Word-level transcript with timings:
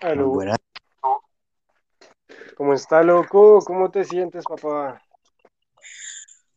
Aló, 0.00 0.28
buenas. 0.28 0.58
¿cómo 2.56 2.72
está, 2.72 3.02
loco? 3.02 3.58
¿Cómo 3.64 3.90
te 3.90 4.04
sientes, 4.04 4.44
papá? 4.44 5.02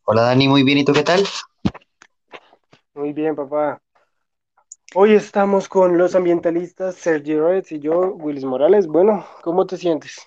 Hola 0.04 0.22
Dani, 0.22 0.46
muy 0.46 0.62
bien. 0.62 0.78
¿Y 0.78 0.84
tú 0.84 0.92
qué 0.92 1.02
tal? 1.02 1.24
Muy 2.94 3.12
bien, 3.12 3.34
papá. 3.34 3.82
Hoy 4.94 5.14
estamos 5.14 5.68
con 5.68 5.98
los 5.98 6.14
ambientalistas 6.14 6.94
Sergi 6.94 7.36
Reyes 7.36 7.72
y 7.72 7.80
yo, 7.80 8.14
Willis 8.14 8.44
Morales. 8.44 8.86
Bueno, 8.86 9.26
¿cómo 9.42 9.66
te 9.66 9.76
sientes? 9.76 10.20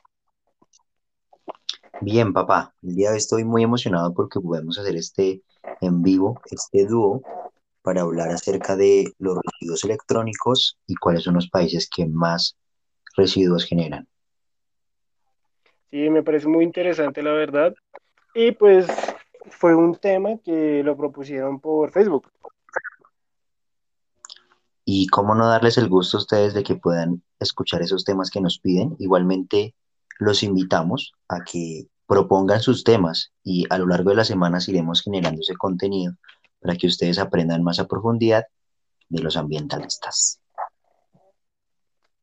Bien, 2.01 2.33
papá. 2.33 2.73
El 2.81 2.95
día 2.95 3.09
de 3.09 3.13
hoy 3.13 3.19
estoy 3.19 3.45
muy 3.45 3.63
emocionado 3.63 4.13
porque 4.13 4.41
podemos 4.41 4.77
hacer 4.77 4.97
este 4.97 5.41
en 5.79 6.01
vivo, 6.01 6.41
este 6.51 6.85
dúo, 6.85 7.21
para 7.81 8.01
hablar 8.01 8.29
acerca 8.29 8.75
de 8.75 9.13
los 9.19 9.37
residuos 9.41 9.85
electrónicos 9.85 10.77
y 10.85 10.95
cuáles 10.95 11.23
son 11.23 11.35
los 11.35 11.49
países 11.49 11.87
que 11.89 12.05
más 12.07 12.57
residuos 13.15 13.65
generan. 13.65 14.07
Sí, 15.91 16.09
me 16.09 16.23
parece 16.23 16.47
muy 16.47 16.63
interesante, 16.63 17.23
la 17.23 17.31
verdad. 17.31 17.73
Y 18.33 18.51
pues 18.51 18.87
fue 19.49 19.75
un 19.75 19.95
tema 19.95 20.37
que 20.43 20.83
lo 20.83 20.97
propusieron 20.97 21.59
por 21.59 21.91
Facebook. 21.91 22.31
Y 24.83 25.07
cómo 25.07 25.33
no 25.33 25.47
darles 25.47 25.77
el 25.77 25.89
gusto 25.89 26.17
a 26.17 26.19
ustedes 26.19 26.53
de 26.53 26.63
que 26.63 26.75
puedan 26.75 27.23
escuchar 27.39 27.81
esos 27.81 28.03
temas 28.03 28.29
que 28.29 28.41
nos 28.41 28.59
piden. 28.59 28.95
Igualmente, 28.99 29.73
los 30.19 30.43
invitamos 30.43 31.13
a 31.27 31.43
que 31.43 31.87
propongan 32.07 32.61
sus 32.61 32.83
temas 32.83 33.31
y 33.43 33.65
a 33.69 33.77
lo 33.77 33.87
largo 33.87 34.11
de 34.11 34.17
las 34.17 34.27
semanas 34.27 34.67
iremos 34.67 35.01
generando 35.01 35.41
ese 35.41 35.55
contenido 35.55 36.13
para 36.59 36.75
que 36.75 36.87
ustedes 36.87 37.17
aprendan 37.17 37.63
más 37.63 37.79
a 37.79 37.87
profundidad 37.87 38.43
de 39.09 39.23
los 39.23 39.37
ambientalistas. 39.37 40.39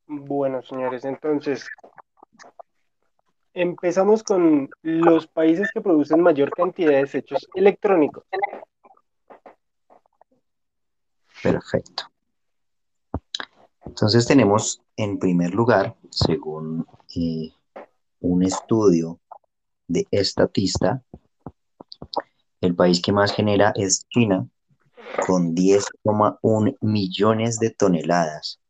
Bueno, 0.07 0.61
señores, 0.61 1.05
entonces 1.05 1.67
empezamos 3.53 4.23
con 4.23 4.69
los 4.81 5.27
países 5.27 5.69
que 5.73 5.81
producen 5.81 6.21
mayor 6.21 6.51
cantidad 6.51 6.91
de 6.91 6.97
desechos 6.97 7.47
electrónicos. 7.53 8.25
Perfecto. 11.41 12.03
Entonces 13.85 14.25
tenemos 14.25 14.81
en 14.95 15.19
primer 15.19 15.53
lugar, 15.53 15.95
según 16.09 16.87
eh, 17.15 17.51
un 18.21 18.43
estudio 18.43 19.19
de 19.87 20.07
Estatista, 20.09 21.03
el 22.61 22.75
país 22.75 23.01
que 23.01 23.11
más 23.11 23.33
genera 23.33 23.73
es 23.75 24.07
China, 24.09 24.47
con 25.27 25.53
10,1 25.53 26.77
millones 26.81 27.59
de 27.59 27.71
toneladas. 27.71 28.62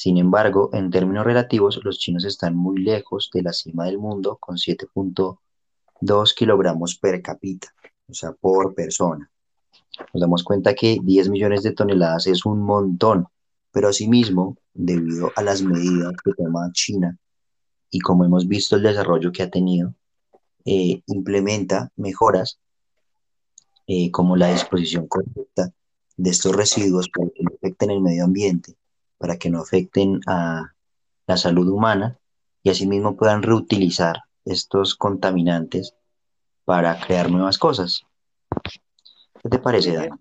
Sin 0.00 0.16
embargo, 0.16 0.70
en 0.74 0.90
términos 0.90 1.24
relativos, 1.24 1.80
los 1.82 1.98
chinos 1.98 2.24
están 2.24 2.54
muy 2.54 2.78
lejos 2.78 3.30
de 3.34 3.42
la 3.42 3.52
cima 3.52 3.86
del 3.86 3.98
mundo, 3.98 4.36
con 4.36 4.56
7.2 4.56 6.34
kilogramos 6.36 6.96
per 6.96 7.20
cápita, 7.20 7.74
o 8.08 8.14
sea, 8.14 8.30
por 8.30 8.76
persona. 8.76 9.28
Nos 10.14 10.20
damos 10.20 10.44
cuenta 10.44 10.76
que 10.76 10.98
10 11.02 11.30
millones 11.30 11.64
de 11.64 11.72
toneladas 11.72 12.28
es 12.28 12.46
un 12.46 12.62
montón, 12.62 13.26
pero 13.72 13.88
asimismo, 13.88 14.56
debido 14.72 15.32
a 15.34 15.42
las 15.42 15.62
medidas 15.62 16.12
que 16.24 16.30
toma 16.32 16.70
China 16.72 17.18
y 17.90 17.98
como 17.98 18.24
hemos 18.24 18.46
visto 18.46 18.76
el 18.76 18.84
desarrollo 18.84 19.32
que 19.32 19.42
ha 19.42 19.50
tenido, 19.50 19.96
eh, 20.64 21.02
implementa 21.06 21.90
mejoras 21.96 22.60
eh, 23.88 24.12
como 24.12 24.36
la 24.36 24.52
disposición 24.52 25.08
correcta 25.08 25.72
de 26.16 26.30
estos 26.30 26.54
residuos 26.54 27.08
para 27.08 27.30
que 27.30 27.42
no 27.42 27.50
afecten 27.52 27.90
el 27.90 28.00
medio 28.00 28.22
ambiente, 28.22 28.76
para 29.18 29.36
que 29.36 29.50
no 29.50 29.60
afecten 29.60 30.20
a 30.26 30.72
la 31.26 31.36
salud 31.36 31.68
humana 31.68 32.18
y 32.62 32.70
asimismo 32.70 33.16
puedan 33.16 33.42
reutilizar 33.42 34.16
estos 34.44 34.94
contaminantes 34.94 35.94
para 36.64 36.98
crear 36.98 37.30
nuevas 37.30 37.58
cosas. 37.58 38.02
¿Qué 39.42 39.48
te 39.48 39.58
parece, 39.58 39.94
Dani? 39.94 40.16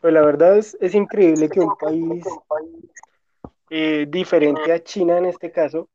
Pues 0.00 0.12
la 0.12 0.22
verdad 0.22 0.58
es, 0.58 0.94
increíble 0.94 1.48
que 1.48 1.60
un 1.60 1.74
país 1.76 2.24
eh, 3.70 4.06
diferente 4.08 4.72
a 4.72 4.82
China 4.82 5.18
en 5.18 5.26
este 5.26 5.50
caso 5.50 5.88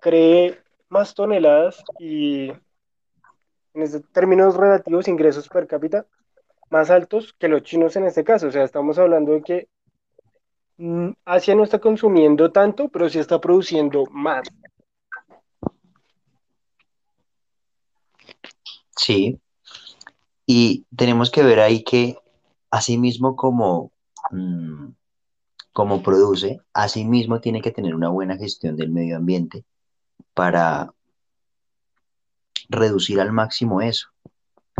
cree 0.00 0.58
más 0.88 1.14
toneladas 1.14 1.82
y 1.98 2.50
en 3.74 3.82
este- 3.82 4.00
términos 4.00 4.56
relativos 4.56 5.08
ingresos 5.08 5.48
per 5.48 5.66
cápita 5.66 6.06
más 6.70 6.90
altos 6.90 7.34
que 7.38 7.48
los 7.48 7.62
chinos 7.62 7.96
en 7.96 8.04
este 8.04 8.24
caso. 8.24 8.48
O 8.48 8.50
sea, 8.50 8.64
estamos 8.64 8.98
hablando 8.98 9.32
de 9.32 9.42
que 9.42 9.68
Asia 11.24 11.54
no 11.54 11.64
está 11.64 11.78
consumiendo 11.78 12.50
tanto, 12.50 12.88
pero 12.88 13.08
sí 13.08 13.18
está 13.18 13.40
produciendo 13.40 14.04
más. 14.10 14.48
Sí, 18.96 19.40
y 20.46 20.84
tenemos 20.96 21.30
que 21.30 21.42
ver 21.42 21.60
ahí 21.60 21.82
que 21.82 22.16
asimismo 22.70 23.36
como, 23.36 23.92
mm, 24.30 24.88
como 25.72 26.02
produce, 26.02 26.60
asimismo 26.72 27.40
tiene 27.40 27.60
que 27.62 27.70
tener 27.70 27.94
una 27.94 28.08
buena 28.08 28.36
gestión 28.36 28.76
del 28.76 28.90
medio 28.90 29.16
ambiente 29.16 29.64
para 30.34 30.92
reducir 32.68 33.20
al 33.20 33.32
máximo 33.32 33.80
eso. 33.80 34.08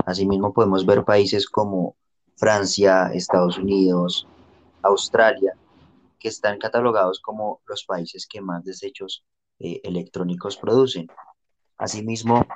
Asimismo 0.06 0.52
podemos 0.52 0.84
ver 0.84 1.04
países 1.04 1.48
como 1.48 1.96
Francia, 2.36 3.10
Estados 3.12 3.58
Unidos, 3.58 4.26
Australia, 4.82 5.54
que 6.22 6.28
están 6.28 6.58
catalogados 6.58 7.20
como 7.20 7.60
los 7.66 7.84
países 7.84 8.28
que 8.28 8.40
más 8.40 8.64
desechos 8.64 9.24
eh, 9.58 9.80
electrónicos 9.82 10.56
producen. 10.56 11.08
Asimismo, 11.76 12.46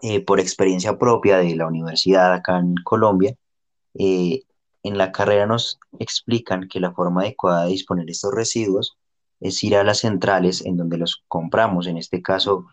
eh, 0.00 0.24
por 0.24 0.40
experiencia 0.40 0.96
propia 0.96 1.38
de 1.38 1.54
la 1.54 1.66
universidad 1.66 2.32
acá 2.32 2.58
en 2.58 2.74
Colombia, 2.84 3.36
eh, 3.98 4.44
en 4.82 4.96
la 4.96 5.12
carrera 5.12 5.44
nos 5.44 5.78
explican 5.98 6.68
que 6.68 6.80
la 6.80 6.92
forma 6.92 7.20
adecuada 7.20 7.64
de 7.64 7.72
disponer 7.72 8.08
estos 8.08 8.32
residuos 8.32 8.96
es 9.40 9.62
ir 9.62 9.76
a 9.76 9.84
las 9.84 9.98
centrales 9.98 10.64
en 10.64 10.78
donde 10.78 10.96
los 10.96 11.22
compramos, 11.28 11.86
en 11.86 11.98
este 11.98 12.22
caso 12.22 12.66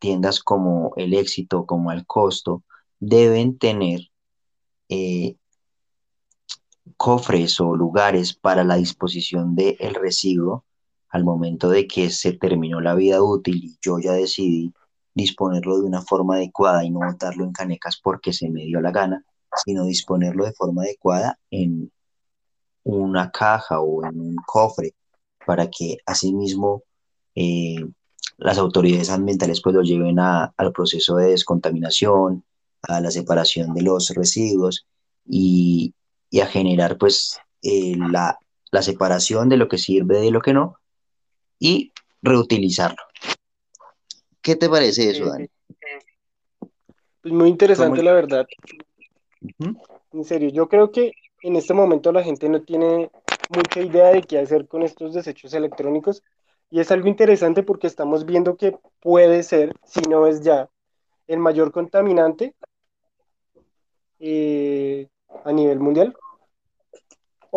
tiendas 0.00 0.40
como 0.40 0.92
El 0.96 1.14
Éxito, 1.14 1.64
como 1.64 1.90
Al 1.90 2.06
Costo, 2.06 2.64
deben 2.98 3.56
tener 3.56 4.10
cofres 6.96 7.60
o 7.60 7.76
lugares 7.76 8.34
para 8.34 8.64
la 8.64 8.76
disposición 8.76 9.54
del 9.54 9.94
residuo 9.94 10.64
al 11.10 11.24
momento 11.24 11.70
de 11.70 11.86
que 11.86 12.10
se 12.10 12.32
terminó 12.32 12.80
la 12.80 12.94
vida 12.94 13.22
útil 13.22 13.56
y 13.64 13.78
yo 13.80 13.98
ya 13.98 14.12
decidí 14.12 14.72
disponerlo 15.14 15.78
de 15.78 15.86
una 15.86 16.02
forma 16.02 16.36
adecuada 16.36 16.84
y 16.84 16.90
no 16.90 17.00
botarlo 17.00 17.44
en 17.44 17.52
canecas 17.52 17.98
porque 18.02 18.32
se 18.32 18.50
me 18.50 18.64
dio 18.64 18.80
la 18.80 18.90
gana, 18.90 19.24
sino 19.64 19.84
disponerlo 19.86 20.44
de 20.44 20.52
forma 20.52 20.82
adecuada 20.82 21.38
en 21.50 21.90
una 22.84 23.30
caja 23.30 23.80
o 23.80 24.04
en 24.04 24.20
un 24.20 24.36
cofre 24.46 24.94
para 25.46 25.68
que 25.70 25.98
asimismo 26.06 26.82
eh, 27.34 27.76
las 28.38 28.58
autoridades 28.58 29.10
ambientales 29.10 29.60
pues 29.62 29.74
lo 29.74 29.82
lleven 29.82 30.18
a- 30.18 30.52
al 30.56 30.72
proceso 30.72 31.16
de 31.16 31.28
descontaminación, 31.30 32.44
a 32.82 33.00
la 33.00 33.10
separación 33.10 33.74
de 33.74 33.82
los 33.82 34.10
residuos 34.10 34.86
y, 35.24 35.94
y 36.36 36.40
a 36.40 36.46
generar 36.46 36.98
pues 36.98 37.40
eh, 37.62 37.94
la, 37.96 38.38
la 38.70 38.82
separación 38.82 39.48
de 39.48 39.56
lo 39.56 39.68
que 39.68 39.78
sirve 39.78 40.18
de 40.20 40.30
lo 40.30 40.42
que 40.42 40.52
no 40.52 40.76
y 41.58 41.92
reutilizarlo. 42.20 43.02
¿Qué 44.42 44.54
te 44.54 44.68
parece 44.68 45.08
eso, 45.12 45.30
Dani? 45.30 45.48
Pues 47.22 47.32
muy 47.32 47.48
interesante, 47.48 48.00
¿Cómo- 48.00 48.02
la 48.02 48.12
verdad. 48.12 48.46
En 50.12 50.24
serio, 50.24 50.50
yo 50.50 50.68
creo 50.68 50.92
que 50.92 51.12
en 51.40 51.56
este 51.56 51.72
momento 51.72 52.12
la 52.12 52.22
gente 52.22 52.50
no 52.50 52.60
tiene 52.60 53.10
mucha 53.48 53.80
idea 53.80 54.08
de 54.08 54.20
qué 54.20 54.38
hacer 54.38 54.68
con 54.68 54.82
estos 54.82 55.14
desechos 55.14 55.54
electrónicos 55.54 56.22
y 56.70 56.80
es 56.80 56.90
algo 56.90 57.08
interesante 57.08 57.62
porque 57.62 57.86
estamos 57.86 58.26
viendo 58.26 58.58
que 58.58 58.76
puede 59.00 59.42
ser, 59.42 59.74
si 59.86 60.00
no 60.02 60.26
es 60.26 60.42
ya, 60.42 60.68
el 61.28 61.38
mayor 61.38 61.72
contaminante 61.72 62.54
eh, 64.18 65.08
a 65.46 65.52
nivel 65.52 65.80
mundial 65.80 66.14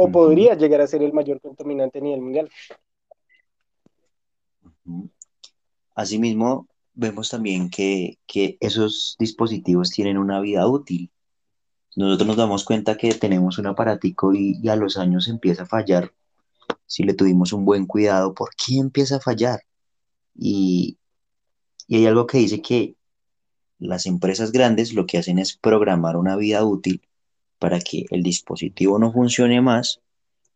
o 0.01 0.09
podría 0.09 0.55
llegar 0.55 0.79
a 0.79 0.87
ser 0.87 1.03
el 1.03 1.11
mayor 1.11 1.41
contaminante 1.41 1.99
a 1.99 2.01
nivel 2.01 2.21
mundial. 2.21 2.49
Asimismo, 5.93 6.67
vemos 6.93 7.29
también 7.29 7.69
que, 7.69 8.17
que 8.25 8.57
esos 8.61 9.17
dispositivos 9.19 9.89
tienen 9.89 10.17
una 10.17 10.39
vida 10.39 10.65
útil. 10.67 11.11
Nosotros 11.97 12.27
nos 12.27 12.37
damos 12.37 12.63
cuenta 12.63 12.95
que 12.95 13.13
tenemos 13.13 13.57
un 13.57 13.67
aparatico 13.67 14.33
y, 14.33 14.57
y 14.63 14.69
a 14.69 14.77
los 14.77 14.95
años 14.95 15.27
empieza 15.27 15.63
a 15.63 15.65
fallar. 15.65 16.13
Si 16.85 17.03
le 17.03 17.13
tuvimos 17.13 17.51
un 17.51 17.65
buen 17.65 17.85
cuidado, 17.85 18.33
¿por 18.33 18.51
qué 18.55 18.77
empieza 18.77 19.17
a 19.17 19.19
fallar? 19.19 19.63
Y, 20.33 20.97
y 21.87 21.97
hay 21.97 22.05
algo 22.05 22.25
que 22.25 22.37
dice 22.37 22.61
que 22.61 22.95
las 23.79 24.05
empresas 24.05 24.53
grandes 24.53 24.93
lo 24.93 25.05
que 25.05 25.17
hacen 25.17 25.39
es 25.39 25.57
programar 25.57 26.15
una 26.15 26.37
vida 26.37 26.63
útil 26.63 27.01
para 27.59 27.79
que 27.79 28.05
el 28.09 28.23
dispositivo 28.23 28.97
no 28.97 29.11
funcione 29.11 29.61
más 29.61 30.01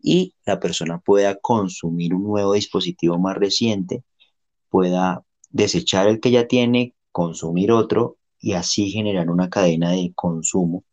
y 0.02 0.34
la 0.46 0.60
persona 0.60 1.00
pueda 1.00 1.36
consumir 1.36 2.14
un 2.14 2.24
nuevo 2.24 2.54
dispositivo 2.54 3.20
más 3.20 3.38
reciente, 3.38 4.04
pueda 4.70 5.24
desechar 5.50 6.08
el 6.08 6.20
que 6.20 6.32
ya 6.32 6.48
tiene, 6.48 6.96
consumir 7.12 7.72
otro 7.72 8.18
y 8.40 8.54
así 8.54 8.90
generar 8.90 9.30
una 9.30 9.50
cadena 9.50 9.92
de 9.92 10.12
consumo 10.16 10.84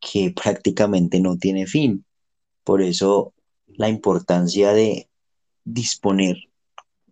que 0.00 0.30
prácticamente 0.42 1.20
no 1.20 1.36
tiene 1.36 1.66
fin. 1.66 2.04
Por 2.64 2.82
eso 2.82 3.34
la 3.66 3.88
importancia 3.88 4.72
de 4.72 5.08
disponer 5.64 6.36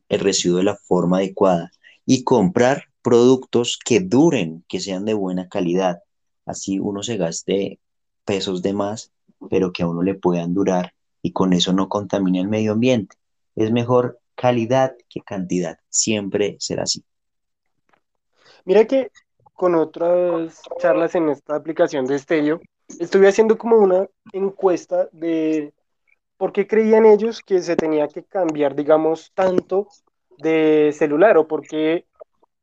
el 0.08 0.20
residuo 0.20 0.58
de 0.58 0.64
la 0.64 0.76
forma 0.76 1.18
adecuada 1.18 1.72
y 2.06 2.24
comprar 2.24 2.84
productos 3.02 3.78
que 3.82 4.00
duren, 4.00 4.64
que 4.68 4.80
sean 4.80 5.04
de 5.04 5.14
buena 5.14 5.48
calidad. 5.48 6.02
Así 6.46 6.78
uno 6.78 7.02
se 7.02 7.16
gaste 7.16 7.80
pesos 8.24 8.62
de 8.62 8.72
más, 8.72 9.12
pero 9.50 9.72
que 9.72 9.82
a 9.82 9.88
uno 9.88 10.02
le 10.02 10.14
puedan 10.14 10.54
durar 10.54 10.94
y 11.22 11.32
con 11.32 11.52
eso 11.52 11.72
no 11.72 11.88
contamine 11.88 12.40
el 12.40 12.48
medio 12.48 12.72
ambiente. 12.72 13.16
Es 13.56 13.70
mejor 13.70 14.18
calidad 14.34 14.94
que 15.08 15.20
cantidad. 15.20 15.78
Siempre 15.88 16.56
será 16.58 16.82
así. 16.84 17.04
Mira 18.64 18.86
que 18.86 19.10
con 19.54 19.74
otras 19.74 20.60
charlas 20.80 21.14
en 21.14 21.28
esta 21.28 21.54
aplicación 21.54 22.06
de 22.06 22.16
Estello, 22.16 22.60
estuve 22.98 23.28
haciendo 23.28 23.56
como 23.56 23.76
una 23.76 24.06
encuesta 24.32 25.08
de 25.12 25.72
por 26.36 26.52
qué 26.52 26.66
creían 26.66 27.06
ellos 27.06 27.40
que 27.40 27.62
se 27.62 27.76
tenía 27.76 28.08
que 28.08 28.24
cambiar, 28.24 28.74
digamos, 28.74 29.30
tanto 29.34 29.88
de 30.38 30.92
celular 30.92 31.38
o 31.38 31.46
por 31.46 31.62
qué 31.62 32.06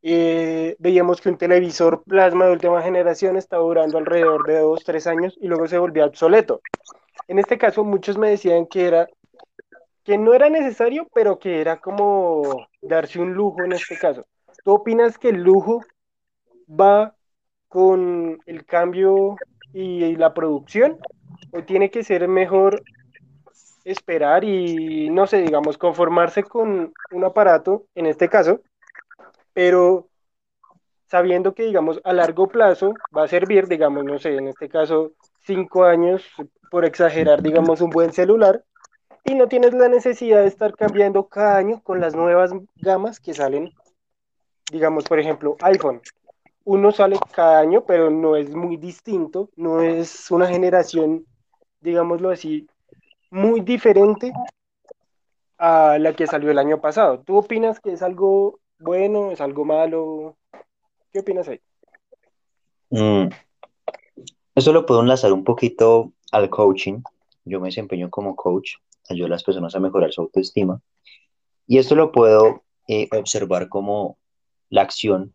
eh, 0.04 0.76
veíamos 0.80 1.22
que 1.22 1.30
un 1.30 1.38
televisor 1.38 2.04
plasma 2.04 2.46
de 2.46 2.54
última 2.54 2.82
generación 2.82 3.38
estaba 3.38 3.64
durando 3.64 3.98
alrededor 3.98 4.46
de 4.48 4.60
dos, 4.60 4.84
tres 4.84 5.06
años 5.08 5.38
y 5.40 5.48
luego 5.48 5.68
se 5.68 5.78
volvía 5.78 6.06
obsoleto. 6.06 6.62
En 7.28 7.40
este 7.40 7.58
caso, 7.58 7.84
muchos 7.84 8.18
me 8.18 8.30
decían 8.30 8.66
que 8.66 8.88
era 8.88 9.08
que 10.04 10.18
no 10.18 10.34
era 10.34 10.50
necesario, 10.50 11.08
pero 11.14 11.38
que 11.38 11.62
era 11.62 11.80
como 11.80 12.68
darse 12.82 13.20
un 13.20 13.34
lujo 13.34 13.64
en 13.64 13.74
este 13.74 13.98
caso. 13.98 14.26
¿Tú 14.64 14.72
opinas 14.72 15.18
que 15.18 15.30
el 15.30 15.44
lujo 15.44 15.82
va 16.68 17.16
con 17.68 18.40
el 18.46 18.66
cambio 18.66 19.36
y, 19.74 20.16
la 20.16 20.34
producción? 20.34 20.98
¿O 21.52 21.64
tiene 21.64 21.92
que 21.92 22.04
ser 22.04 22.28
mejor 22.28 22.82
esperar 23.84 24.44
y, 24.44 25.10
no 25.10 25.28
sé, 25.28 25.42
digamos, 25.42 25.78
conformarse 25.78 26.44
con 26.44 26.94
un 27.12 27.24
aparato, 27.24 27.86
en 27.96 28.06
este 28.06 28.30
caso, 28.30 28.62
pero 29.54 30.08
sabiendo 31.08 31.54
que, 31.54 31.64
digamos, 31.64 32.00
a 32.06 32.14
largo 32.14 32.48
plazo 32.48 32.94
va 33.16 33.24
a 33.24 33.28
servir, 33.28 33.68
digamos, 33.68 34.06
no 34.06 34.18
sé, 34.18 34.38
en 34.38 34.48
este 34.48 34.70
caso, 34.70 35.12
cinco 35.46 35.84
años, 35.84 36.24
por 36.70 36.86
exagerar, 36.86 37.42
digamos, 37.42 37.82
un 37.82 37.90
buen 37.90 38.14
celular, 38.14 38.64
y 39.26 39.36
no 39.36 39.48
tienes 39.48 39.74
la 39.74 39.90
necesidad 39.90 40.42
de 40.42 40.48
estar 40.48 40.74
cambiando 40.74 41.28
cada 41.28 41.58
año 41.58 41.82
con 41.84 42.00
las 42.00 42.16
nuevas 42.16 42.52
gamas 42.78 43.20
que 43.20 43.34
salen, 43.34 43.72
digamos, 44.72 45.04
por 45.04 45.20
ejemplo, 45.20 45.58
iPhone. 45.62 46.02
Uno 46.64 46.92
sale 46.94 47.20
cada 47.36 47.60
año, 47.60 47.84
pero 47.86 48.10
no 48.10 48.38
es 48.38 48.56
muy 48.56 48.78
distinto, 48.78 49.50
no 49.58 49.82
es 49.82 50.32
una 50.32 50.48
generación, 50.48 51.26
digámoslo 51.82 52.30
así, 52.30 52.68
muy 53.32 53.60
diferente 53.60 54.32
a 55.58 55.98
la 56.00 56.14
que 56.14 56.26
salió 56.26 56.52
el 56.52 56.58
año 56.58 56.80
pasado. 56.80 57.20
¿Tú 57.20 57.36
opinas 57.36 57.82
que 57.82 57.92
es 57.92 58.02
algo 58.02 58.61
bueno, 58.82 59.32
es 59.32 59.42
algo 59.42 59.66
malo? 59.66 60.38
¿Qué 61.12 61.20
opinas 61.20 61.48
ahí? 61.48 61.62
Mm, 62.90 63.30
eso 64.56 64.74
lo 64.74 64.86
puedo 64.86 65.02
enlazar 65.02 65.32
un 65.32 65.44
poquito 65.44 66.14
al 66.32 66.50
coaching. 66.50 67.02
Yo 67.46 67.60
me 67.60 67.70
desempeño 67.70 68.10
como 68.10 68.36
coach, 68.36 68.74
ayudo 69.10 69.28
a 69.28 69.30
las 69.30 69.44
personas 69.44 69.76
a 69.76 69.80
mejorar 69.80 70.12
su 70.12 70.22
autoestima. 70.22 70.82
Y 71.68 71.78
esto 71.78 71.96
lo 71.96 72.12
puedo 72.12 72.64
eh, 72.88 73.08
observar 73.18 73.70
como 73.70 74.18
la 74.70 74.82
acción 74.82 75.34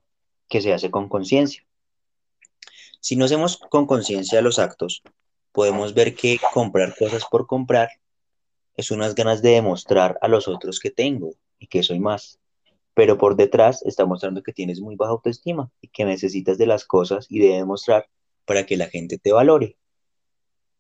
que 0.49 0.61
se 0.61 0.73
hace 0.73 0.91
con 0.91 1.09
conciencia. 1.09 1.65
Si 3.01 3.17
no 3.17 3.25
hacemos 3.25 3.57
con 3.57 3.87
conciencia 3.87 4.43
los 4.43 4.59
actos, 4.59 5.03
podemos 5.53 5.95
ver 5.95 6.15
que 6.15 6.39
comprar 6.53 6.95
cosas 6.97 7.25
por 7.31 7.47
comprar 7.47 7.89
es 8.77 8.91
unas 8.91 9.15
ganas 9.15 9.41
de 9.43 9.51
demostrar 9.51 10.19
a 10.21 10.29
los 10.29 10.49
otros 10.49 10.81
que 10.81 10.91
tengo 10.91 11.33
y 11.59 11.67
que 11.69 11.83
soy 11.83 11.99
más. 11.99 12.39
Pero 12.97 13.19
por 13.19 13.37
detrás 13.37 13.85
está 13.85 14.07
mostrando 14.07 14.43
que 14.43 14.53
tienes 14.53 14.81
muy 14.81 14.97
baja 14.97 15.13
autoestima 15.13 15.71
y 15.81 15.89
que 15.89 16.05
necesitas 16.05 16.59
de 16.59 16.67
las 16.67 16.85
cosas 16.85 17.27
y 17.29 17.39
de 17.39 17.51
demostrar 17.59 18.09
para 18.45 18.65
que 18.65 18.77
la 18.77 18.89
gente 18.89 19.19
te 19.19 19.33
valore. 19.33 19.77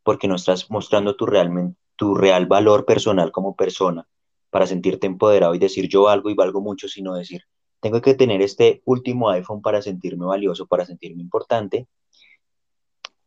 Porque 0.03 0.27
no 0.27 0.35
estás 0.35 0.71
mostrando 0.71 1.15
tu, 1.15 1.27
realmente, 1.27 1.79
tu 1.95 2.15
real 2.15 2.47
valor 2.47 2.87
personal 2.87 3.31
como 3.31 3.55
persona 3.55 4.09
para 4.51 4.67
sentirte 4.67 5.07
empoderado 5.07 5.55
y 5.55 5.59
decir 5.59 5.89
yo 5.89 6.05
valgo 6.05 6.31
y 6.31 6.35
valgo 6.35 6.61
mucho, 6.61 6.89
sino 6.89 7.15
decir 7.15 7.43
tengo 7.81 8.01
que 8.01 8.15
tener 8.15 8.41
este 8.43 8.83
último 8.85 9.29
iPhone 9.31 9.61
para 9.61 9.83
sentirme 9.83 10.25
valioso, 10.25 10.67
para 10.67 10.87
sentirme 10.87 11.23
importante 11.23 11.87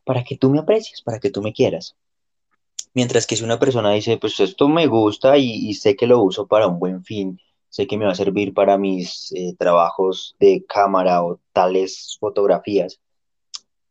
para 0.10 0.24
que 0.24 0.38
tú 0.38 0.50
me 0.50 0.58
aprecies, 0.58 1.04
para 1.04 1.20
que 1.20 1.30
tú 1.30 1.44
me 1.44 1.54
quieras. 1.54 1.96
Mientras 2.96 3.28
que 3.28 3.36
si 3.36 3.44
una 3.44 3.60
persona 3.60 3.92
dice, 3.92 4.18
pues 4.18 4.40
esto 4.40 4.68
me 4.68 4.88
gusta 4.88 5.38
y, 5.38 5.72
sé 5.76 5.96
que 5.96 6.08
lo 6.08 6.24
uso 6.24 6.48
para 6.48 6.66
un 6.66 6.80
buen 6.80 7.04
fin, 7.04 7.40
sé 7.70 7.88
que 7.88 7.98
me 7.98 8.06
va 8.06 8.12
a 8.12 8.16
servir 8.16 8.54
para 8.54 8.78
mis 8.78 9.32
eh, 9.34 9.56
trabajos 9.58 10.36
de 10.40 10.66
cámara 10.68 11.24
o 11.24 11.40
tales 11.54 12.18
fotografías, 12.20 13.00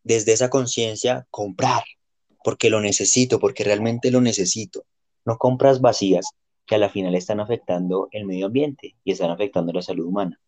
desde 0.03 0.33
esa 0.33 0.51
conciencia, 0.51 1.27
comprar, 1.31 1.85
porque 2.45 2.71
lo 2.71 2.81
necesito, 2.81 3.39
porque 3.39 3.65
realmente 3.65 4.11
lo 4.11 4.21
necesito. 4.21 4.85
No 5.25 5.39
compras 5.39 5.81
vacías 5.81 6.31
que 6.67 6.75
a 6.75 6.79
la 6.79 6.89
final 6.91 7.15
están 7.15 7.41
afectando 7.41 8.09
el 8.13 8.25
medio 8.25 8.47
ambiente 8.47 8.97
y 9.05 9.13
están 9.13 9.31
afectando 9.31 9.73
la 9.73 9.83
salud 9.83 10.07
humana. 10.07 10.41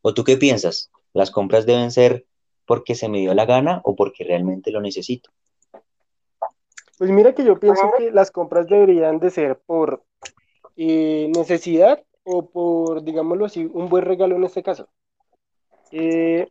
¿O 0.00 0.14
tú 0.14 0.24
qué 0.24 0.36
piensas? 0.36 0.90
¿Las 1.12 1.30
compras 1.30 1.66
deben 1.66 1.90
ser 1.90 2.26
porque 2.66 2.94
se 2.94 3.08
me 3.08 3.18
dio 3.18 3.34
la 3.34 3.44
gana 3.44 3.80
o 3.84 3.94
porque 3.94 4.24
realmente 4.24 4.70
lo 4.70 4.80
necesito. 4.80 5.30
Pues 6.98 7.10
mira 7.10 7.34
que 7.34 7.44
yo 7.44 7.58
pienso 7.58 7.90
que 7.98 8.10
las 8.10 8.30
compras 8.30 8.68
deberían 8.68 9.18
de 9.18 9.30
ser 9.30 9.58
por 9.58 10.04
eh, 10.76 11.30
necesidad 11.34 12.02
o 12.24 12.46
por, 12.46 13.02
digámoslo 13.02 13.46
así, 13.46 13.68
un 13.72 13.88
buen 13.88 14.04
regalo 14.04 14.36
en 14.36 14.44
este 14.44 14.62
caso. 14.62 14.88
Eh, 15.90 16.48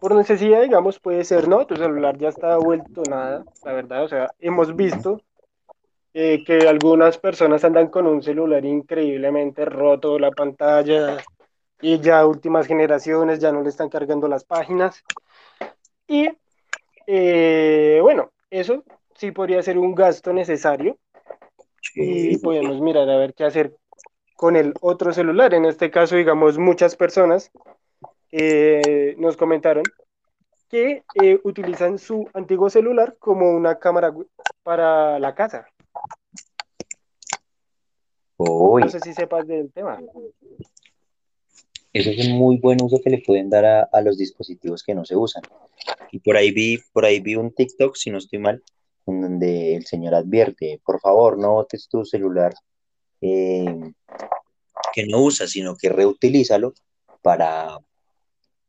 por 0.00 0.14
necesidad, 0.14 0.62
digamos, 0.62 1.00
puede 1.00 1.24
ser, 1.24 1.48
¿no? 1.48 1.66
Tu 1.66 1.76
celular 1.76 2.18
ya 2.18 2.28
está 2.28 2.56
vuelto 2.58 3.02
nada, 3.08 3.44
la 3.64 3.72
verdad, 3.72 4.04
o 4.04 4.08
sea, 4.08 4.30
hemos 4.40 4.76
visto 4.76 5.22
eh, 6.12 6.44
que 6.44 6.68
algunas 6.68 7.18
personas 7.18 7.64
andan 7.64 7.88
con 7.88 8.06
un 8.06 8.22
celular 8.22 8.64
increíblemente 8.64 9.64
roto, 9.64 10.18
la 10.18 10.30
pantalla, 10.30 11.18
y 11.80 12.00
ya 12.00 12.26
últimas 12.26 12.66
generaciones 12.66 13.38
ya 13.38 13.52
no 13.52 13.62
le 13.62 13.68
están 13.68 13.88
cargando 13.88 14.28
las 14.28 14.44
páginas. 14.44 15.04
Y 16.06 16.28
eh, 17.06 17.98
bueno, 18.02 18.30
eso 18.50 18.84
sí 19.14 19.30
podría 19.30 19.62
ser 19.62 19.78
un 19.78 19.94
gasto 19.94 20.32
necesario 20.32 20.98
y 21.96 22.36
podemos 22.38 22.80
mirar 22.80 23.08
a 23.08 23.16
ver 23.16 23.34
qué 23.34 23.44
hacer 23.44 23.74
con 24.36 24.54
el 24.54 24.74
otro 24.80 25.12
celular. 25.12 25.54
En 25.54 25.64
este 25.64 25.90
caso, 25.90 26.16
digamos, 26.16 26.58
muchas 26.58 26.94
personas 26.94 27.50
eh, 28.30 29.14
nos 29.18 29.36
comentaron 29.36 29.84
que 30.68 31.04
eh, 31.22 31.40
utilizan 31.44 31.98
su 31.98 32.28
antiguo 32.34 32.68
celular 32.68 33.16
como 33.18 33.50
una 33.50 33.78
cámara 33.78 34.12
para 34.62 35.18
la 35.18 35.34
casa. 35.34 35.66
No 38.38 38.88
sé 38.90 39.00
si 39.00 39.14
sepas 39.14 39.46
del 39.46 39.72
tema. 39.72 39.98
Eso 41.92 42.10
es 42.10 42.28
un 42.28 42.36
muy 42.36 42.58
buen 42.58 42.82
uso 42.82 43.00
que 43.02 43.08
le 43.08 43.22
pueden 43.24 43.48
dar 43.48 43.88
a, 43.90 44.00
los 44.02 44.18
dispositivos 44.18 44.82
que 44.82 44.94
no 44.94 45.06
se 45.06 45.16
usan. 45.16 45.42
Y 46.12 46.18
por 46.18 46.36
ahí 46.36 46.50
vi, 46.50 46.78
por 46.92 47.06
ahí 47.06 47.20
vi 47.20 47.36
un 47.36 47.52
TikTok, 47.52 47.96
si 47.96 48.10
no 48.10 48.18
estoy 48.18 48.38
mal, 48.38 48.62
en 49.06 49.20
donde 49.20 49.76
el 49.76 49.86
señor 49.86 50.14
advierte, 50.14 50.80
por 50.84 51.00
favor, 51.00 51.38
no 51.38 51.54
botes 51.54 51.88
tu 51.88 52.04
celular 52.04 52.54
eh, 53.20 53.92
que 54.92 55.06
no 55.06 55.22
usas, 55.22 55.50
sino 55.50 55.76
que 55.76 55.88
reutilízalo 55.88 56.74
para 57.22 57.78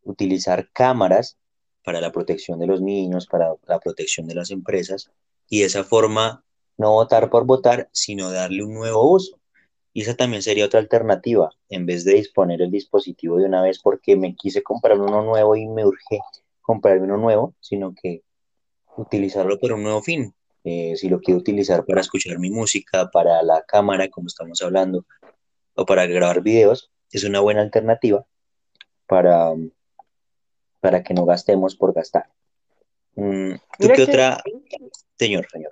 utilizar 0.03 0.69
cámaras 0.71 1.37
para 1.83 2.01
la 2.01 2.11
protección 2.11 2.59
de 2.59 2.67
los 2.67 2.81
niños, 2.81 3.27
para 3.27 3.55
la 3.65 3.79
protección 3.79 4.27
de 4.27 4.35
las 4.35 4.51
empresas, 4.51 5.09
y 5.49 5.59
de 5.59 5.65
esa 5.65 5.83
forma 5.83 6.43
no 6.77 6.91
votar 6.91 7.29
por 7.29 7.45
votar, 7.45 7.89
sino 7.91 8.31
darle 8.31 8.63
un 8.63 8.73
nuevo 8.73 9.09
uso. 9.09 9.39
Y 9.93 10.01
esa 10.01 10.15
también 10.15 10.43
sería 10.43 10.65
otra 10.65 10.79
alternativa, 10.79 11.49
en 11.69 11.85
vez 11.85 12.03
de 12.03 12.13
disponer 12.13 12.61
el 12.61 12.71
dispositivo 12.71 13.37
de 13.37 13.45
una 13.45 13.61
vez 13.61 13.79
porque 13.79 14.15
me 14.15 14.35
quise 14.35 14.61
comprar 14.61 14.99
uno 14.99 15.23
nuevo 15.23 15.55
y 15.55 15.65
me 15.65 15.85
urge 15.85 16.19
comprarme 16.61 17.05
uno 17.05 17.17
nuevo, 17.17 17.55
sino 17.61 17.95
que 17.99 18.21
utilizarlo 18.97 19.59
para 19.59 19.75
un 19.75 19.83
nuevo 19.83 20.01
fin. 20.01 20.33
Eh, 20.63 20.95
si 20.97 21.07
lo 21.07 21.21
quiero 21.21 21.39
utilizar 21.39 21.85
para 21.85 22.01
escuchar 22.01 22.39
mi 22.39 22.49
música, 22.49 23.09
para 23.11 23.41
la 23.41 23.61
cámara, 23.61 24.09
como 24.09 24.27
estamos 24.27 24.61
hablando, 24.61 25.05
o 25.75 25.85
para 25.85 26.05
grabar 26.07 26.41
videos, 26.41 26.91
es 27.11 27.23
una 27.23 27.39
buena 27.39 27.61
alternativa 27.61 28.25
para, 29.05 29.53
para 30.81 31.03
que 31.03 31.13
no 31.13 31.25
gastemos 31.25 31.75
por 31.75 31.93
gastar. 31.93 32.25
Mm, 33.15 33.53
¿Tú 33.79 33.87
qué 33.95 34.03
otra? 34.03 34.43
Señor, 35.17 35.47
señor. 35.49 35.71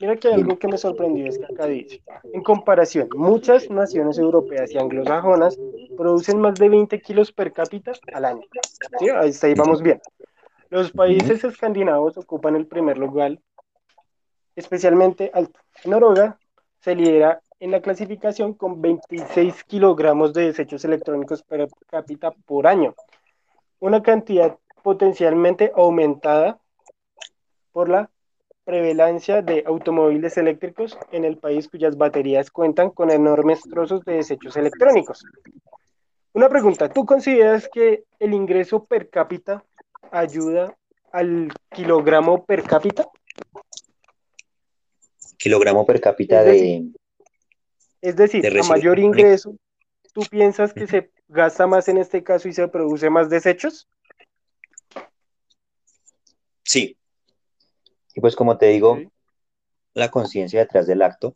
Mira 0.00 0.16
que 0.16 0.28
algo 0.28 0.58
que 0.58 0.68
me 0.68 0.78
sorprendió 0.78 1.26
es 1.26 1.38
que 1.38 1.46
acá 1.46 1.66
dice, 1.66 2.02
en 2.32 2.42
comparación, 2.42 3.08
muchas 3.16 3.68
naciones 3.68 4.16
europeas 4.18 4.70
y 4.70 4.78
anglosajonas 4.78 5.58
producen 5.96 6.38
más 6.38 6.54
de 6.54 6.68
20 6.68 7.00
kilos 7.00 7.32
per 7.32 7.52
cápita 7.52 7.92
al 8.12 8.24
año. 8.24 8.42
¿Sí? 9.00 9.08
Ahí, 9.08 9.32
ahí 9.42 9.54
vamos 9.54 9.82
bien. 9.82 10.00
Los 10.70 10.92
países 10.92 11.42
escandinavos 11.44 12.18
ocupan 12.18 12.54
el 12.54 12.66
primer 12.66 12.98
lugar, 12.98 13.38
especialmente 14.54 15.30
alto. 15.32 15.58
Noruega 15.86 16.38
se 16.80 16.94
lidera 16.94 17.40
en 17.58 17.70
la 17.70 17.80
clasificación 17.80 18.52
con 18.52 18.82
26 18.82 19.64
kilogramos 19.64 20.34
de 20.34 20.46
desechos 20.46 20.84
electrónicos 20.84 21.42
per 21.42 21.68
cápita 21.86 22.32
por 22.44 22.66
año, 22.66 22.94
una 23.80 24.02
cantidad 24.02 24.58
potencialmente 24.82 25.72
aumentada 25.74 26.60
por 27.72 27.88
la 27.88 28.10
prevalencia 28.64 29.40
de 29.40 29.64
automóviles 29.66 30.36
eléctricos 30.36 30.98
en 31.12 31.24
el 31.24 31.38
país 31.38 31.68
cuyas 31.68 31.96
baterías 31.96 32.50
cuentan 32.50 32.90
con 32.90 33.10
enormes 33.10 33.62
trozos 33.62 34.04
de 34.04 34.16
desechos 34.16 34.56
electrónicos. 34.58 35.24
Una 36.34 36.50
pregunta, 36.50 36.90
¿tú 36.90 37.06
consideras 37.06 37.68
que 37.72 38.04
el 38.18 38.34
ingreso 38.34 38.84
per 38.84 39.08
cápita 39.08 39.64
ayuda 40.12 40.76
al 41.12 41.48
kilogramo 41.70 42.44
per 42.44 42.62
cápita? 42.62 43.08
Kilogramo 45.36 45.84
per 45.84 46.00
cápita 46.00 46.42
de, 46.42 46.90
es 48.00 48.16
decir, 48.16 48.42
de 48.42 48.60
a 48.60 48.62
mayor 48.64 48.98
ingreso, 48.98 49.56
¿tú 50.12 50.22
piensas 50.30 50.72
que 50.72 50.86
se 50.86 51.10
gasta 51.28 51.66
más 51.66 51.88
en 51.88 51.98
este 51.98 52.22
caso 52.22 52.48
y 52.48 52.52
se 52.52 52.68
produce 52.68 53.10
más 53.10 53.30
desechos? 53.30 53.88
Sí. 56.64 56.96
Y 58.14 58.20
pues 58.20 58.36
como 58.36 58.58
te 58.58 58.66
digo, 58.66 58.98
la 59.94 60.10
conciencia 60.10 60.60
detrás 60.60 60.86
del 60.86 61.02
acto, 61.02 61.34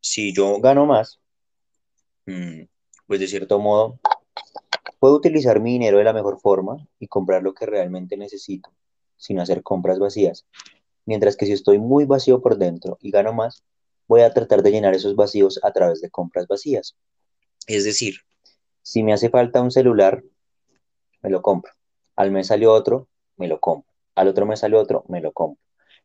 si 0.00 0.32
yo 0.32 0.60
gano 0.60 0.86
más, 0.86 1.20
mm, 2.26 2.62
pues 3.06 3.20
de 3.20 3.26
cierto 3.26 3.58
modo, 3.58 3.98
puedo 5.00 5.16
utilizar 5.16 5.60
mi 5.60 5.72
dinero 5.72 5.98
de 5.98 6.04
la 6.04 6.12
mejor 6.12 6.38
forma 6.40 6.86
y 7.00 7.08
comprar 7.08 7.42
lo 7.42 7.54
que 7.54 7.66
realmente 7.66 8.16
necesito, 8.16 8.70
sin 9.16 9.40
hacer 9.40 9.62
compras 9.62 9.98
vacías. 9.98 10.46
Mientras 11.06 11.36
que 11.36 11.46
si 11.46 11.52
estoy 11.52 11.78
muy 11.78 12.04
vacío 12.04 12.40
por 12.40 12.58
dentro 12.58 12.98
y 13.00 13.10
gano 13.10 13.32
más, 13.32 13.64
voy 14.06 14.20
a 14.20 14.32
tratar 14.32 14.62
de 14.62 14.70
llenar 14.70 14.94
esos 14.94 15.16
vacíos 15.16 15.58
a 15.62 15.72
través 15.72 16.00
de 16.02 16.10
compras 16.10 16.46
vacías. 16.46 16.96
Es 17.66 17.84
decir, 17.84 18.16
si 18.82 19.02
me 19.02 19.12
hace 19.12 19.30
falta 19.30 19.62
un 19.62 19.70
celular, 19.70 20.22
me 21.22 21.30
lo 21.30 21.40
compro. 21.42 21.72
Al 22.14 22.30
mes 22.30 22.48
salió 22.48 22.72
otro, 22.72 23.08
me 23.36 23.48
lo 23.48 23.58
compro. 23.58 23.90
Al 24.14 24.28
otro 24.28 24.44
mes 24.44 24.60
salió 24.60 24.78
otro, 24.78 25.04
me 25.08 25.22
lo 25.22 25.32
compro. 25.32 25.62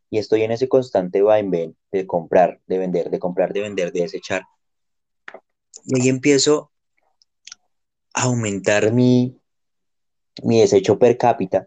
Y 0.09 0.19
estoy 0.19 0.43
en 0.43 0.51
ese 0.51 0.69
constante 0.69 1.21
vaivén 1.21 1.75
de 1.91 2.07
comprar, 2.07 2.61
de 2.67 2.77
vender, 2.77 3.09
de 3.09 3.19
comprar, 3.19 3.51
de 3.51 3.61
vender, 3.61 3.91
de 3.91 4.01
desechar. 4.01 4.43
Y 5.83 5.99
ahí 5.99 6.07
empiezo 6.07 6.71
aumentar 8.15 8.91
mi, 8.93 9.37
mi 10.43 10.61
desecho 10.61 10.97
per 10.97 11.17
cápita 11.17 11.65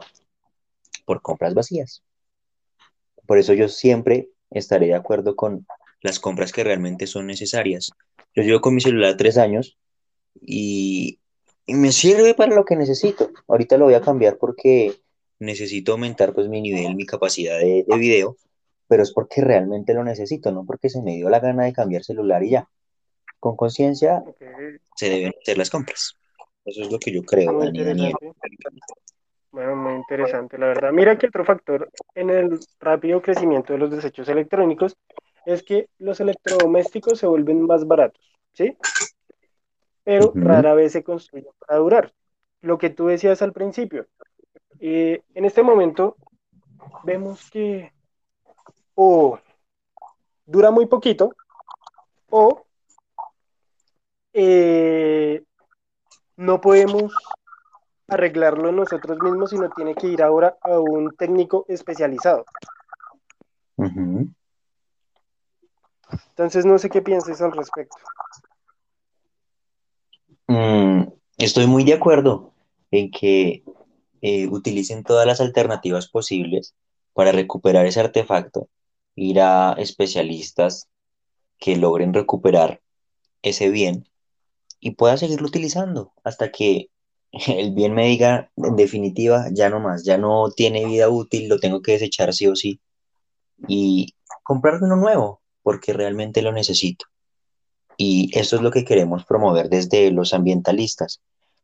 por 1.05 1.23
compras 1.23 1.55
vacías. 1.55 2.03
Por 3.27 3.39
eso 3.39 3.53
yo 3.53 3.69
siempre 3.69 4.31
estaré 4.51 4.87
de 4.87 4.95
acuerdo 4.95 5.37
con 5.37 5.67
las 6.01 6.19
compras 6.19 6.53
que 6.53 6.65
realmente 6.65 7.07
son 7.07 7.27
necesarias. 7.27 7.91
Yo 8.35 8.43
llevo 8.43 8.61
con 8.61 8.75
mi 8.75 8.81
celular 8.81 9.17
tres 9.17 9.37
años 9.37 9.77
y, 10.41 11.19
y 11.67 11.75
me 11.75 11.93
sirve 11.93 12.35
para 12.35 12.55
lo 12.55 12.65
que 12.65 12.77
necesito. 12.77 13.31
Ahorita 13.47 13.77
lo 13.77 13.87
voy 13.87 13.95
a 13.95 14.01
cambiar 14.01 14.39
porque 14.39 14.95
necesito 15.39 15.93
aumentar 15.93 16.33
pues 16.35 16.49
mi 16.49 16.61
nivel, 16.61 16.97
mi 16.97 17.05
capacidad 17.05 17.59
de, 17.59 17.85
de 17.87 17.99
video, 17.99 18.37
pero 18.87 19.03
es 19.03 19.13
porque 19.13 19.43
realmente 19.43 19.93
lo 19.93 20.03
necesito, 20.03 20.51
no 20.51 20.65
porque 20.65 20.89
se 20.89 21.03
me 21.03 21.17
dio 21.17 21.29
la 21.29 21.41
gana 21.41 21.65
de 21.65 21.73
cambiar 21.73 22.05
celular 22.05 22.43
y 22.43 22.51
ya. 22.51 22.69
Con 23.39 23.57
conciencia 23.57 24.25
se 24.97 25.09
deben 25.11 25.33
hacer 25.41 25.59
las 25.59 25.71
compras. 25.71 26.17
Eso 26.69 26.83
es 26.83 26.93
lo 26.93 26.99
que 26.99 27.11
yo 27.11 27.23
creo, 27.23 27.51
muy 27.51 27.67
Dani, 27.67 27.83
Daniel. 27.83 28.15
interesante. 28.21 28.81
Bueno, 29.51 29.77
muy 29.77 29.95
interesante, 29.95 30.59
la 30.59 30.67
verdad. 30.67 30.93
Mira 30.93 31.17
que 31.17 31.29
otro 31.29 31.43
factor 31.43 31.89
en 32.15 32.29
el 32.29 32.61
rápido 32.79 33.23
crecimiento 33.23 33.73
de 33.73 33.79
los 33.79 33.91
desechos 33.91 34.29
electrónicos 34.29 34.95
es 35.47 35.63
que 35.63 35.89
los 35.99 36.21
electrodomésticos 36.21 37.19
se 37.19 37.27
vuelven 37.27 37.63
más 37.63 37.87
baratos, 37.87 38.23
¿sí? 38.53 38.77
Pero 40.05 40.33
rara 40.35 40.75
vez 40.75 40.93
se 40.93 41.03
construyen 41.03 41.49
para 41.67 41.79
durar. 41.79 42.13
Lo 42.61 42.77
que 42.77 42.91
tú 42.91 43.07
decías 43.07 43.41
al 43.41 43.55
principio, 43.55 44.07
eh, 44.79 45.23
en 45.35 45.45
este 45.47 45.63
momento 45.63 46.17
vemos 47.05 47.49
que 47.51 47.93
o 48.95 49.39
dura 50.45 50.71
muy 50.71 50.85
poquito 50.85 51.35
o 52.29 52.67
eh, 54.35 55.43
no 56.39 56.61
podemos 56.61 57.13
arreglarlo 58.07 58.71
nosotros 58.73 59.19
mismos, 59.21 59.51
sino 59.51 59.69
tiene 59.71 59.95
que 59.95 60.07
ir 60.07 60.23
ahora 60.23 60.57
a 60.63 60.79
un 60.79 61.15
técnico 61.17 61.67
especializado. 61.69 62.45
Entonces, 66.31 66.65
no 66.65 66.79
sé 66.79 66.89
qué 66.89 67.03
pienses 67.03 67.43
al 67.43 67.53
respecto. 67.53 67.97
Mm, 70.47 71.09
estoy 71.39 71.67
muy 71.67 71.83
de 71.85 71.95
acuerdo 71.95 72.53
en 72.93 73.11
que 73.11 73.65
eh, 74.23 74.47
utilicen 74.47 75.03
todas 75.03 75.27
las 75.27 75.41
alternativas 75.41 76.09
posibles 76.09 76.77
para 77.15 77.33
recuperar 77.33 77.85
ese 77.85 77.99
artefacto, 77.99 78.69
ir 79.17 79.41
a 79.41 79.73
especialistas 79.73 80.89
que 81.59 81.77
logren 81.77 82.15
recuperar 82.15 82.81
ese 83.43 83.71
bien 83.71 84.07
y 84.81 84.93
pueda 84.93 85.17
seguirlo 85.17 85.49
utilizando 85.49 86.13
hasta 86.25 86.51
que 86.51 86.91
el 87.33 87.73
bien 87.73 87.95
me 87.95 88.07
diga, 88.09 88.51
en 88.57 88.77
definitiva, 88.77 89.47
ya 89.53 89.71
no 89.71 89.81
más, 89.81 90.05
ya 90.05 90.19
no 90.19 90.51
tiene 90.51 90.87
vida 90.87 91.09
útil, 91.09 91.49
lo 91.49 91.59
tengo 91.59 91.83
que 91.83 91.93
desechar 91.93 92.33
sí 92.33 92.47
o 92.47 92.57
sí 92.57 92.81
y 93.67 94.15
comprar 94.43 94.83
uno 94.83 94.97
nuevo 94.97 95.41
porque 95.63 95.93
realmente 95.93 96.43
lo 96.43 96.53
necesito. 96.53 97.07
Y 97.97 98.31
eso 98.39 98.57
es 98.57 98.63
lo 98.63 98.71
que 98.71 98.85
queremos 98.85 99.25
promover 99.25 99.69
desde 99.69 100.11
los 100.13 100.33
ambientalistas. 100.33 101.21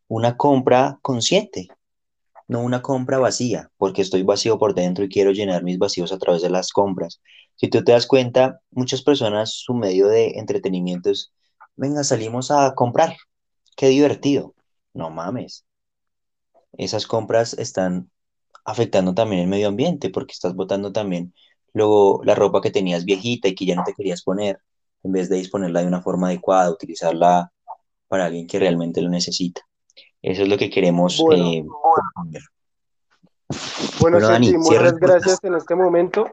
Una 0.09 0.37
compra 0.37 0.99
consciente, 1.01 1.69
no 2.49 2.61
una 2.61 2.83
compra 2.83 3.19
vacía, 3.19 3.71
porque 3.77 4.03
estoy 4.03 4.25
vacío 4.25 4.59
por 4.59 4.75
dentro 4.75 5.05
y 5.05 5.09
quiero 5.09 5.31
llenar 5.31 5.63
mis 5.63 5.79
vacíos 5.79 6.13
a 6.13 6.19
través 6.19 6.43
de 6.43 6.51
las 6.51 6.73
compras. 6.73 7.21
Si 7.55 7.69
tú 7.69 7.85
te 7.85 7.93
das 7.93 8.07
cuenta, 8.07 8.61
muchas 8.71 9.03
personas, 9.03 9.55
su 9.55 9.75
medio 9.75 10.09
de 10.09 10.33
entretenimiento 10.37 11.11
es, 11.11 11.33
venga, 11.77 12.05
salimos 12.05 12.51
a 12.51 12.75
comprar, 12.75 13.17
qué 13.77 13.89
divertido. 13.89 14.55
No 14.93 15.11
mames. 15.11 15.65
Esas 16.77 17.07
compras 17.07 17.55
están 17.55 18.11
afectando 18.65 19.15
también 19.15 19.43
el 19.43 19.49
medio 19.49 19.69
ambiente, 19.69 20.11
porque 20.11 20.33
estás 20.33 20.55
botando 20.55 20.93
también 20.93 21.35
luego 21.73 22.23
la 22.25 22.35
ropa 22.35 22.61
que 22.61 22.71
tenías 22.71 23.05
viejita 23.05 23.49
y 23.49 23.55
que 23.55 23.67
ya 23.67 23.75
no 23.75 23.85
te 23.85 23.95
querías 23.95 24.23
poner, 24.23 24.61
en 25.03 25.13
vez 25.13 25.29
de 25.29 25.37
disponerla 25.37 25.81
de 25.81 25.89
una 25.89 26.03
forma 26.03 26.29
adecuada, 26.29 26.71
utilizarla 26.71 27.53
para 28.09 28.27
alguien 28.27 28.47
que 28.47 28.59
realmente 28.59 29.03
lo 29.03 29.11
necesita. 29.11 29.63
Eso 30.23 30.43
es 30.43 30.49
lo 30.49 30.57
que 30.57 30.71
queremos 30.71 31.19
Bueno, 31.19 31.51
eh, 31.51 31.65
bueno, 34.01 34.21
Dani, 34.21 34.57
muchas 34.57 34.97
gracias 34.97 35.39
en 35.43 35.55
este 35.55 35.75
momento. 35.75 36.27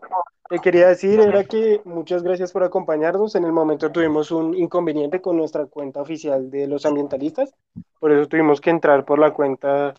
Te 0.52 0.60
quería 0.60 0.90
decir, 0.90 1.18
era 1.22 1.46
que 1.46 1.80
muchas 1.86 2.24
gracias 2.24 2.52
por 2.52 2.66
acompañarnos. 2.66 3.36
En 3.36 3.46
el 3.46 3.54
momento 3.54 3.90
tuvimos 3.90 4.32
un 4.32 4.54
inconveniente 4.54 5.22
con 5.22 5.38
nuestra 5.38 5.66
cuenta 5.66 6.02
oficial 6.02 6.52
de 6.52 6.68
los 6.68 6.86
ambientalistas, 6.86 7.56
por 8.02 8.12
eso 8.12 8.28
tuvimos 8.28 8.60
que 8.60 8.70
entrar 8.70 9.06
por 9.06 9.18
la 9.18 9.32
cuenta, 9.32 9.94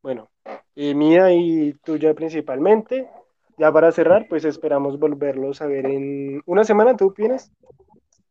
bueno, 0.00 0.30
eh, 0.76 0.94
mía 0.94 1.30
y 1.34 1.74
tuya 1.84 2.14
principalmente. 2.14 3.06
Ya 3.58 3.70
para 3.70 3.92
cerrar, 3.92 4.24
pues 4.30 4.46
esperamos 4.46 4.98
volverlos 4.98 5.60
a 5.60 5.66
ver 5.66 5.84
en 5.84 6.40
una 6.46 6.64
semana, 6.64 6.96
¿tú 6.96 7.08
opinas? 7.08 7.52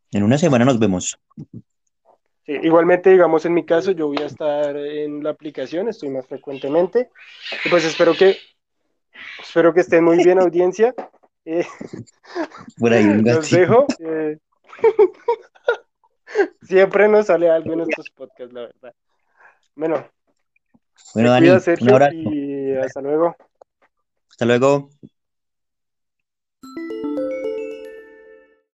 En 0.09 0.23
una 0.23 0.39
semana 0.39 0.65
nos 0.65 0.79
vemos. 0.79 1.19
Sí, 2.43 2.53
igualmente, 2.63 3.11
digamos, 3.11 3.45
en 3.45 3.53
mi 3.53 3.65
caso, 3.65 3.91
yo 3.91 4.07
voy 4.07 4.17
a 4.23 4.25
estar 4.25 4.75
en 4.75 5.23
la 5.23 5.29
aplicación, 5.29 5.89
estoy 5.89 6.09
más 6.09 6.25
frecuentemente. 6.25 7.11
Y 7.63 7.69
pues 7.69 7.85
espero 7.85 8.15
que, 8.15 8.35
espero 9.43 9.75
que 9.75 9.81
estén 9.81 10.03
muy 10.03 10.17
bien, 10.23 10.39
audiencia. 10.39 10.95
Eh, 11.49 11.65
Por 12.77 12.91
ahí 12.91 13.05
un 13.05 13.23
los 13.23 13.49
dejo. 13.49 13.87
eh. 13.99 14.37
Siempre 16.61 17.07
nos 17.07 17.27
sale 17.27 17.49
algo 17.49 17.71
en 17.71 17.81
estos 17.81 18.09
podcasts, 18.09 18.53
la 18.53 18.61
verdad. 18.63 18.93
Bueno, 19.75 20.05
Bueno, 21.13 21.31
Dani, 21.31 21.47
un 21.81 21.89
abrazo. 21.89 22.13
y 22.13 22.75
hasta 22.75 22.99
luego. 22.99 23.35
Hasta 24.29 24.45
luego. 24.45 24.89